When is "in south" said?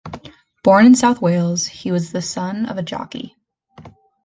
0.87-1.21